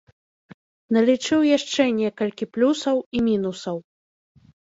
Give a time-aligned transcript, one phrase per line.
[0.95, 3.77] Налічыў яшчэ некалькі плюсаў і мінусаў.